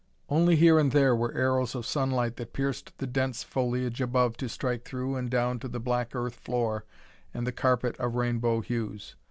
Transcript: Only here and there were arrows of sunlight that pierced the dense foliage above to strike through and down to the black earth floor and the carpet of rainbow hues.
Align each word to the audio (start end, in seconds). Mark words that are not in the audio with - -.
Only 0.29 0.55
here 0.55 0.79
and 0.79 0.91
there 0.91 1.15
were 1.15 1.31
arrows 1.35 1.75
of 1.75 1.85
sunlight 1.85 2.37
that 2.37 2.53
pierced 2.53 2.97
the 2.97 3.05
dense 3.05 3.43
foliage 3.43 4.01
above 4.01 4.35
to 4.37 4.49
strike 4.49 4.83
through 4.83 5.15
and 5.15 5.29
down 5.29 5.59
to 5.59 5.67
the 5.67 5.79
black 5.79 6.15
earth 6.15 6.33
floor 6.37 6.85
and 7.35 7.45
the 7.45 7.51
carpet 7.51 7.95
of 7.99 8.15
rainbow 8.15 8.61
hues. 8.61 9.15